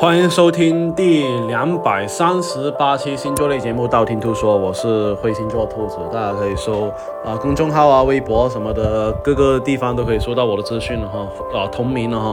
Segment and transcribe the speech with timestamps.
[0.00, 6.84] 欢迎收听第两百三十八期星座类节目《道听途说》，我是灰星座兔子，大家可以搜
[7.24, 11.18] 啊公众号啊、微博什么的，各个地方都可以收到我的资讯了哈，
[11.52, 12.32] 啊同名了哈。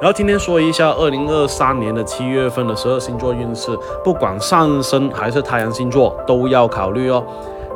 [0.00, 3.70] 然后今天说一下二零二三年的七月份的十二星座运势，
[4.02, 7.22] 不管上升还是太阳星座都要考虑哦。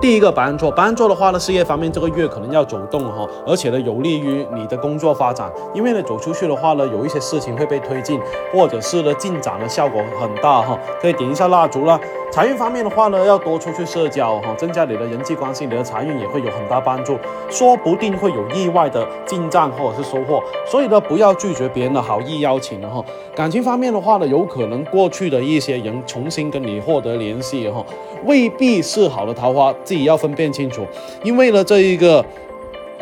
[0.00, 8.20] 第一个白羊座，白羊座的话呢，事业方面这个月可能要走动哈，而且呢有利于你的工作发展，因为呢走出去的话呢，有一些事情会被推进，
[8.52, 11.98] 或者是呢进展的效果很大哈，可以点一下蜡烛啦。
[12.30, 17.18] 财运方面的话呢，要多出去社交哈，增加你的人际关系，你的财运也会有很大帮助，
[17.50, 23.04] 说不定会有意外的进账或者是收获，所以呢不要拒绝别人的好意邀请哈。
[23.34, 27.84] 感情方面的话呢，有可能过去的一些人重新跟你获得联系哈，
[28.24, 29.74] 未必是好的桃花。
[29.82, 30.86] 自己要分辨清楚，
[31.24, 32.24] 因为呢，这一个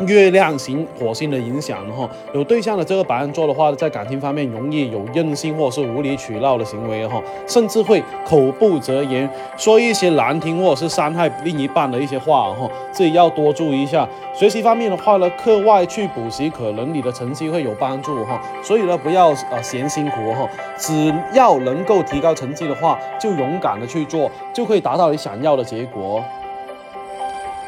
[0.05, 14.07] 月亮型火星的影响哈，有对象的这个白羊座的话，在感情方面容易有任性或者是无理取闹的行为哈，甚至会口不择言，说一些难听或者是伤害另一半的一些话哈，自己要多注意一下。
[14.35, 26.23] 学习方面的话呢，课外去补习，可能你的成绩会有帮助哈，所以呢，不要呃嫌辛苦哈，只要能够提高成绩的话，就勇敢的去做，就可以达到你想要的结果。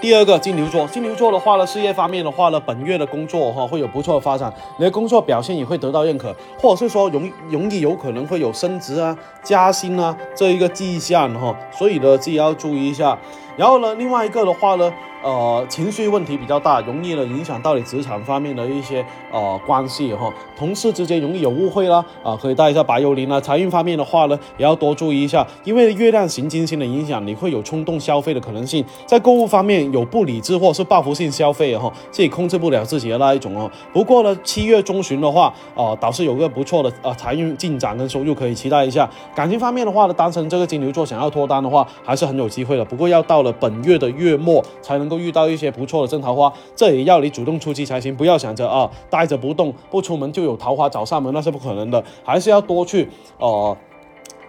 [0.01, 13.17] 第二个金牛座，金牛座的话呢，事业方面的话呢，本月的工作哈会有不错的发展，你的工作表现也会得到认可，或者是说容容易有可能会有升职啊、加薪啊这一个迹象哈，所以呢自己要注意一下。
[13.57, 14.91] 然后呢，另外一个的话呢。
[15.21, 23.37] 呃，情绪问题比较大，容易呢影响到你职场方面的一些呃关系哈，同事之间容易有误会啦，啊，可以带一下白幽灵啦。
[23.41, 33.69] 财运方面的话呢，也要多注意一下，因为月亮行金星的影响，你会有冲动消费的可能性，在购物方面有不理智或是报复性消费哈，自己控制不了自己的那一种哦。
[33.91, 39.09] 不过呢，七月中旬的话，啊，倒是有个不错的呃财运进展跟收入可以期待一下。
[39.35, 42.85] 感情方面的话呢，单身这个金牛座想要脱单的话，还是很有机会的。
[42.85, 45.08] 不过要到了本月的月末才能。
[45.09, 48.15] 能够遇到一些不错的正桃花，这也要你主动出击才行。
[48.15, 52.03] 不要想着啊，待着不动，不出门就有桃花找上门，那是不可能的。
[52.23, 53.09] 还是要多去
[53.39, 53.75] 呃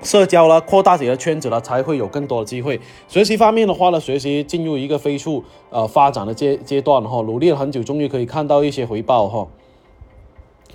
[0.03, 2.79] 社交了，扩大自己的圈子了，才会有更多的机会。
[3.09, 9.49] 学习方面的话呢，学习进入一个飞速呃发展的阶阶段哈，努力了很久，终于可以看到一些回报哈。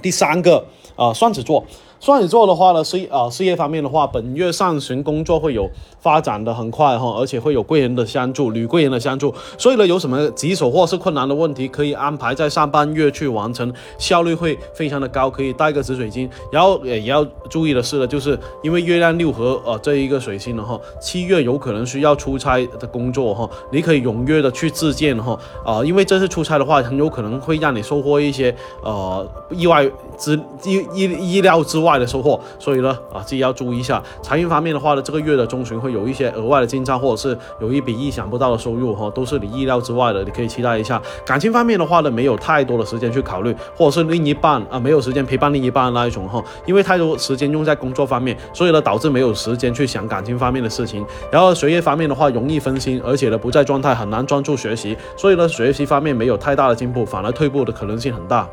[0.02, 1.64] 第三个啊，双子座。
[1.98, 5.68] 双子座的话呢，事啊事业方面的话，本月上旬工作会有
[6.00, 16.30] 发展的很快哈，而且会有贵人的相助，女贵人的相助，所以呢，有什么棘手或是困难的问题，可以安排在上半月去完成，效率会非常的高，可以带个紫水晶。
[16.52, 29.85] 然后也要注意的是呢，就是因为月亮六合呃这一个水星的哈，七月有可能需要出差的工作哈，你可以踊跃的去自荐哈啊，因为这次出差的话，很有可能会让你收获一些呃意外
[30.18, 31.96] 之意意意料之外。
[31.96, 41.02] 的收获，所以呢，啊，自己要注意一下财运方面的话呢，这个月的中旬会有一些额外的进账，或者是有一笔意想不到的收入哈，都是你意料之外的，你可以期待一下。
[41.26, 51.06] 感情方面的话呢，没有太多的时间去考虑，或者是另一半啊没有时间陪伴另一半那一种哈，因为太多时间用在工作方面，所以呢导致没有时间去想感情方面的事情。
[51.32, 58.46] 然后学业方面的话，容易分心，而且呢不在状态，很难专注学习，所以呢学习方面没有太大的进步，反而退步的可能性很大。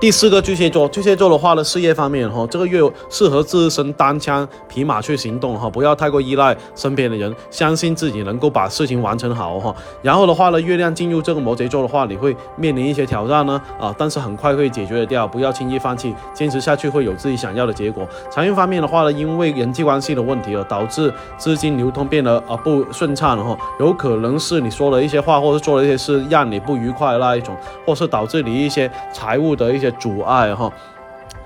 [0.00, 9.74] 第四个巨蟹座，巨蟹座的话呢，事业方面哈，这个月适合自身单枪匹马去行动哈，不要太过依赖身边的人，相信自己能够把事情完成好哈。
[10.00, 18.06] 然后的话呢，月亮进入这个摩羯座的话，你会面临一些挑战呢啊，但是很快会解决掉，不要轻易放弃，坚持下去会有自己想要的结果。
[18.30, 29.87] 财运方面的话呢，因为人际关系的问题而导致资金流通变得啊不顺畅哈，有可能是你说了一些话或者做了一些事让你不愉快的那一种，或是导致你一些财务的一些。
[29.92, 30.72] 阻碍哈，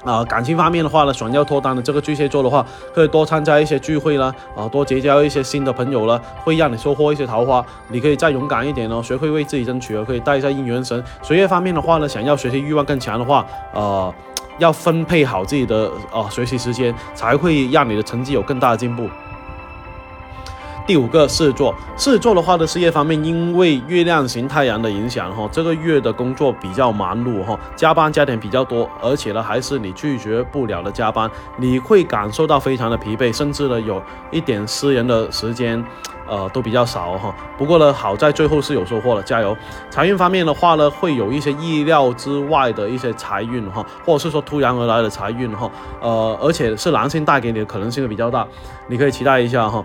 [0.04, 2.64] 啊，感情方面的话呢，想要脱单的这个巨蟹座的话，
[2.94, 7.64] 可以多参加一些聚会啦，啊，多结交一些新的朋友了，会让你收获一些桃花。
[7.88, 11.02] 你可以再勇敢一点哦，学会为自己争取哦，可以带一下姻缘绳。
[11.22, 14.12] 学业方面的话呢，想要学习欲望更强的话，呃，
[14.58, 19.08] 要分配好自己的啊学习时间，才会让你的成绩有更大的进步。
[20.84, 35.82] 第五个狮子座，狮子座的话的事业方面，因为月亮型太阳的影响哈，这个月的工作比较忙碌哈，加班加点比较多，而且呢还是你拒绝不了的加班，你会感受到非常的疲惫，甚至呢有一点私人的时间，
[36.26, 37.32] 呃都比较少哈。
[37.56, 39.56] 不过呢好在最后是有收获了，加油！
[39.88, 45.70] 财运方面的话呢，会有一些意料之外的一些财运哈，或者是说突然而来的财运哈，
[46.00, 48.44] 呃而且是男性带给你的可能性会比较大，
[48.88, 49.82] 你可以期待一下哈。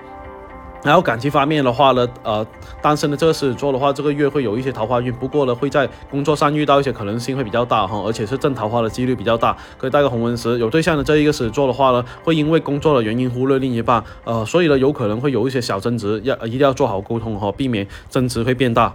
[0.83, 2.45] 然后感情方面的话呢，呃，
[2.81, 10.57] 单身的这个狮子座的话，这个月会有一些桃花运，不过呢，会在工作上遇到一些可能性会比较大哈，而且是正桃花的几率比较大，可以带个红纹石。
[10.59, 18.93] 有对象的这一个狮子座的话呢，会因为工作的原因忽略另一半，呃，所以呢，有可能会有一些小争执，要一定要做好沟通哈，避免争执会变大。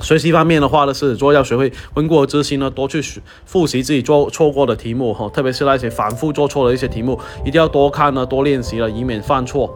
[0.00, 3.00] 学习方面的话呢，狮子座要学会温故知新呢，多去
[3.44, 9.70] 复习自己做错过的题目哈，特别是那些反复做错的一些题目，一定要多看呢，多练习了，以免犯错。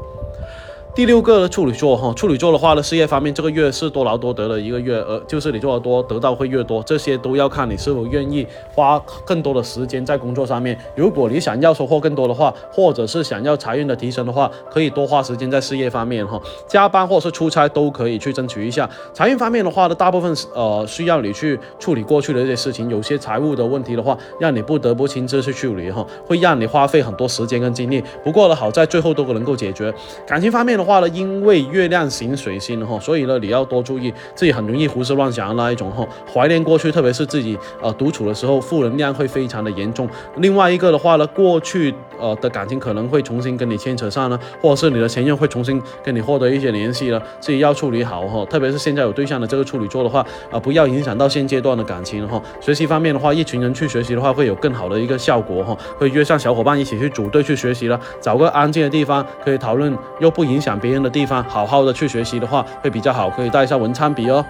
[0.92, 8.44] 第六个处女座哈，处女座的话呢，事业方面这个月是多劳多得的一个月，呃就是你做的多，得到会越多，这些都要看你是否愿意
[8.75, 10.76] 花更多的时间在工作上面。
[10.96, 18.90] 如果你想要收获更多的话，或者是想要财运的提升的话，可以多花时间在事业方面哈，加班或是出差都可以去争取一下。
[19.14, 28.02] 财运方面的话呢，大部分呃需要你去处理过去的一些事情，有些财务的问题的话，让你不得不亲自去处理哈，会让你花费很多时间跟精力。
[28.25, 29.94] 不过呢，好在最后都能够解决。
[30.26, 30.80] 感情方面。
[30.81, 40.09] 的话呢，因为月亮行水星哈，所以呢，你要多注意，自己很容易胡思乱想的那一种哈，怀念过去，特别是自己呃独处的时候，负能量会非常的严重。
[40.38, 48.44] 另外一个的话呢，过去呃的感情可能会重新跟你牵扯上呢，或者是你的前任会重新跟你获得一些联系了，自己要处理好哈。
[48.47, 52.41] 特别是现在有对象的这个处女座的话啊，不要影响到现阶段的感情哈。
[52.61, 55.77] 学习方面的话，一群人去学习的话，会有更好的一个效果哈。
[55.99, 60.81] 会约上小伙伴一起去组队去学习了，找个安静的地方可以讨论，又不影响响。
[60.81, 64.43] 别人的地方，好好的去学习的话，会比较好，可以带一下文昌笔哦。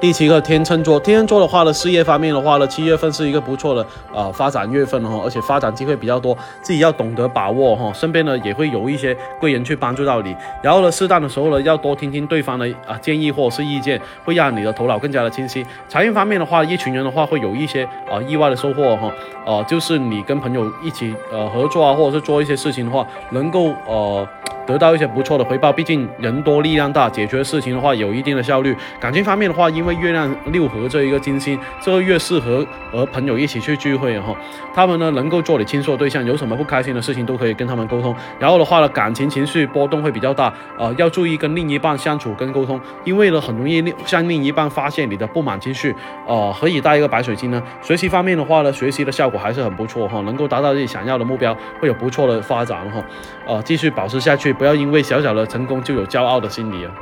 [0.00, 15.66] 第七个天秤座，天秤座的话呢，事业方面的话呢，七月份是一个不错的呃发展月份哈，而且发展机会比较多，自己要懂得把握哈，身边呢也会有一些贵人去帮助到你，然后呢，适当的时候呢，要多听听对方的啊建议或者是意见，会让你的头脑更加的清晰。
[15.86, 19.12] 财运方面的话，一群人的话会有一些啊意外的收获哈，
[19.44, 24.26] 呃，就是你跟朋友一起呃合作啊，或者是做一些事情的话，能够呃。
[24.70, 28.76] 得到一些不错的回报，毕竟人多力量大，解决事情的话有一定的效率。
[29.00, 34.32] 感情方面的话，因为月亮六合这一个金星，这个月适合和朋友一起去聚会哈。
[34.72, 38.14] 他们呢能够做你倾诉对象，有什么不开心的事情都可以跟他们沟通。
[38.38, 45.92] 然后的话呢，感情情绪波动会比较大，呃，要注意跟另一半相处跟沟通，因为呢很容易向另一半发现你的不满情绪。
[46.28, 47.60] 呃，何以带一个白水晶呢？
[47.82, 53.02] 学习方面的话呢，学习的效果还是很不错哈，能够达到自己想要的目标，会有不错的发展哈。
[53.46, 54.52] 呃，继续保持下去。
[54.60, 56.92] 不要因为小小的成功就有骄傲的心理啊。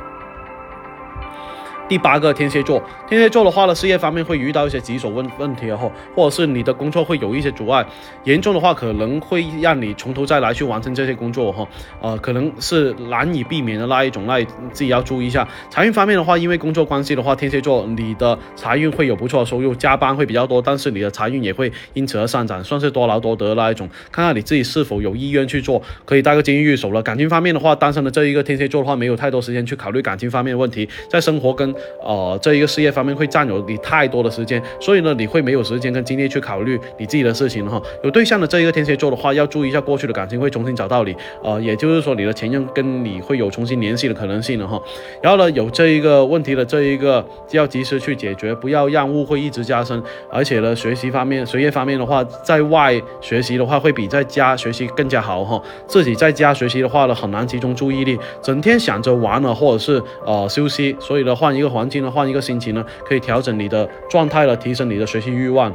[1.89, 7.83] 第八个天蝎座，天蝎座的话呢，事业方面会遇到一些棘手问问题哈，或者是你的工作会有一些阻碍，
[8.25, 11.67] 严重的话可能会让你从头再来去完成这些工作哈，
[11.99, 14.39] 呃，可能是难以避免的那一种，那
[14.71, 15.47] 自己要注意一下。
[15.71, 23.89] 财运方面的话，因为工作关系的话，天蝎座你的财运会有不错的收入，加班会比较多，但是你的财运也会因此而上涨，算是多劳多得那一种。
[24.11, 27.01] 看看你自己是否有意愿去做，可以带个金玉手了。
[27.01, 37.81] 感情方面的话，单身的这一个天蝎座的话，没有太多时间去考虑感情方面的问题，在生活跟呃，这一个事业方面会占有你太多的时间，所以呢，你会没有时间跟精力去考虑你自己的事情哈。
[38.03, 44.81] 有对象的这一个天蝎座的话，要注意一下过去的感情会重新找到你，呃，也就是说你的前任跟你会有重新联系的可能性了哈。
[45.21, 50.01] 然后呢，有这一个问题的这一个要及时去解决，不要让误会一直加深。
[50.31, 55.61] 而且呢，学习方面、学业方面的话，在外学习的话会比在家学习更加好哈。
[55.87, 62.09] 自己在家学习的话呢，很难集中注意力，整天想着玩了或者是呃休息，所以呢，换一个环境呢。
[62.09, 65.73] 换一个心情呢，可以调整你的状态了，提升你的学习欲望。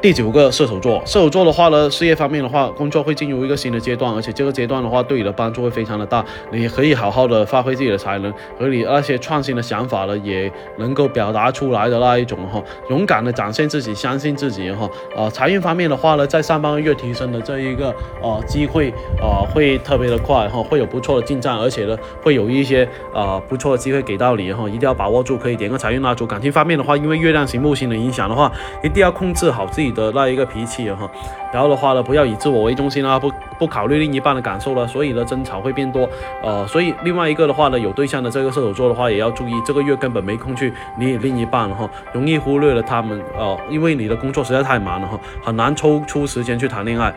[0.00, 6.24] 第九个射手座，射手座的话呢，事业方面的话，工作会进入一个新的阶段，而且这个阶段的话，对你的帮助会非常的大。
[6.50, 12.60] 你可以好好的发挥自己的才能，和你那些创新的想法呢，也能够表达出来的那一种哈，
[12.90, 14.90] 勇敢的展现自己，相信自己哈。
[15.14, 26.26] 呃，财运方面的话呢，在上半个月提升的这一个呃机会呃会特别的快哈，会有不错的进展，而且呢，会有一些呃不错的机会给到你哈，一定要把握住，可以点个财运蜡烛。
[26.26, 28.50] 感情方面的话，因为月亮行木星的影响的话，
[28.82, 29.92] 一定要控制好好自己。
[29.92, 31.06] 的那一个脾气哈，
[31.52, 36.08] 然后的话呢，不要以自我为中心啊，不不考虑另一半的感受了，所以呢，争吵会变多。
[36.42, 43.22] 呃，所以另外一个的话呢，有对象的这个射手座的话，也要注意，这个月根本没空去理另一半了哈，容易忽略了他们。
[43.36, 47.12] 呃，因为你的工作实在太忙了哈，很难抽出时间去谈恋爱。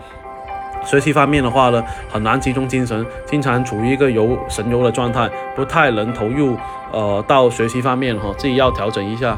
[0.83, 6.57] 学习方面的话呢，很难集中精神，经常处于一个游神游的状态，不太能投入
[6.91, 9.37] 呃到学习方面哈，自己要调整一下。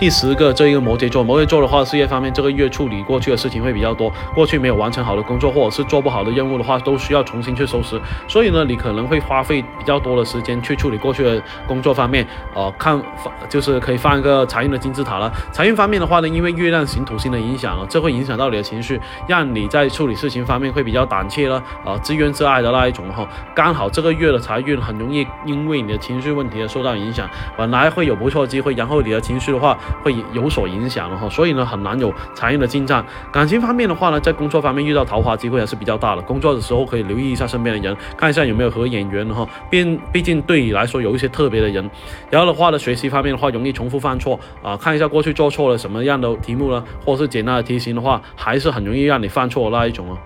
[0.00, 8.00] 第十个，这一个摩羯座，摩羯座的话，事业方面这个月处理过去的事情会比较多，过去没有完成好的工作或者是做不好的任务的话，都需要重新去收拾。
[8.26, 12.26] 所以呢，你可能会花费比较多的时间去处理过去的工作方面。
[12.54, 12.98] 呃，看
[13.46, 15.30] 就是可以放一个财运的金字塔了。
[15.52, 23.28] 财运方面的话呢，因为月亮行土星的影响，这会影响到你的情绪，让你在处理事情方面会比较胆怯了，呃，自怨自艾的那一种哈。
[23.54, 33.04] 刚好这个月的财运很容易因为你的情绪问题而受到影响，本来会有不错的机会，然后你的情绪的话会有所影响了哈，所以呢很难有财运的进账。
[33.32, 39.46] 感情方面的话呢，在工作方面遇到桃花机会还是比较大的，工作的时候可以留意一下身边的人，看一下有没有合眼缘的哈。
[39.70, 41.90] 毕毕竟对你来说有一些特别的人。
[42.30, 50.16] 然后的话呢，学习方面的话容易重复犯错啊，看一下过去做错了什么样的题目呢，或是简单的题型的话，还是很容易让你犯错的那一种哦。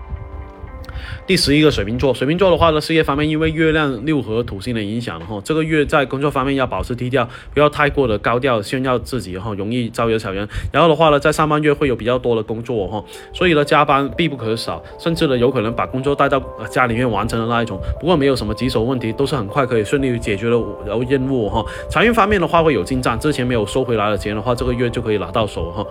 [1.27, 10.47] 第十一个水瓶座，水瓶座的话呢，事业方面因为月亮六合土星的影响哈，这个月在工作方面要保持低调，不要太过的高调炫耀自己哈，容易招惹小人。
[10.71, 13.03] 然后的话呢，在上半月会有比较多的工作哈，
[13.33, 16.39] 所以呢加班必不可少，甚至呢有可能把工作带到
[16.69, 17.79] 家里面完成的那一种。
[17.99, 20.57] 不过没有什么棘手问题，都是很快可以顺利解决的
[21.09, 21.65] 任务哈。
[21.89, 25.83] 财运方面的话会有进账，之前没有收回来的钱的话，这个月就可以拿到手哈。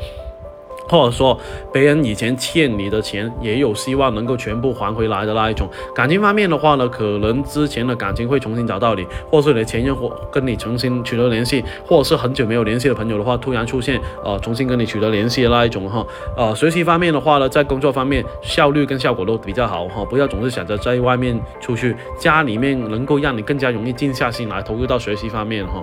[0.88, 1.38] 或者说
[1.72, 5.68] 别人以前欠你的钱，也有希望能够全部还回来的那一种。
[5.94, 16.06] 感情方面的话呢，可能之前的感情会重新找到你，或是你的前任或跟你重新取得联系，或者是很久没有联系的朋友的话，突然出现，呃，重新跟你取得联系的那一种哈。
[16.36, 25.82] 呃，学习方面的话呢，在工作方面效率跟效果都比较好哈，不要总是想着在外面出去，家里面能够让你更加容易静下心来投入到学习方面哈。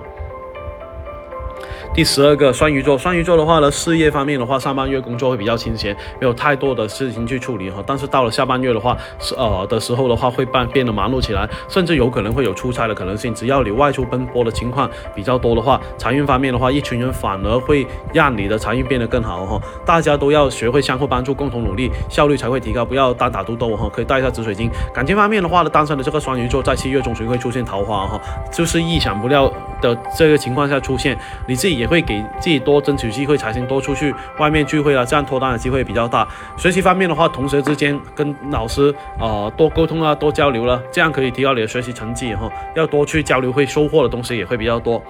[1.94, 7.84] 第十二个双鱼座，双鱼座的话呢，事业方面的话，上半月工作会比较清闲，没有太多的事情去处理哈。
[7.86, 13.34] 但是到了下半月的话，是呃的时候的话，会变变得忙碌起来，甚至有可能会有出差的可能性。
[13.34, 19.60] 只要你外出奔波的情况比较多的话，财运方面的话，一群人反而会让你的财运变得更好哈。
[19.84, 22.86] 大家都要学会相互帮助，共同努力，效率才会提高。
[22.86, 24.70] 不要单打独斗哈，可以带一下紫水晶。
[24.94, 28.20] 感情方面的话呢，单身的这个双鱼座在七月中旬会出现桃花哈，
[28.50, 31.14] 就是意想不到的这个情况下出现，
[31.46, 31.72] 你自己。
[31.82, 36.28] 也会给自己多争取机会，才行多出去外面聚会啊，这样脱单的机会比较大。
[36.56, 42.48] 学习方面的话，同学之间跟老师啊多沟通啊，多交流了，这样可以提高你的学习成绩哈。
[42.76, 45.02] 要多去交流，会收获的东西也会比较多。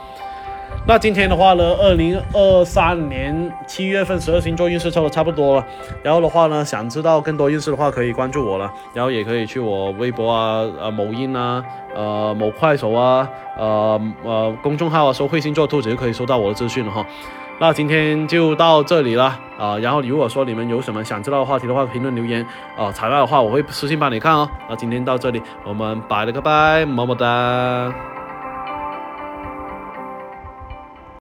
[0.85, 5.64] 那今天的话呢，二零二三年七月份十二星座运势抽的差不多了。
[6.02, 8.71] 然后的话呢，想知道更多运势的话，可以关注我了。
[8.93, 11.64] 然后也可以去我微博啊、呃某音啊、
[11.95, 17.07] 呃某快手啊、呃呃公众号啊，搜“会星座兔子”就可以收到我的资讯了哈。
[17.61, 19.79] 那今天就到这里了啊。
[19.79, 22.45] 然后如果说你们有什么想知道的话题的话，评论留言
[22.76, 24.50] 啊，材料的话我会私信帮你看哦。
[24.69, 28.12] 那今天到这里，我们拜了个拜，么么哒。